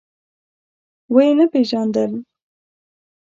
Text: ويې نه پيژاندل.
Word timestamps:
ويې 1.13 1.31
نه 1.37 1.45
پيژاندل. 1.53 2.11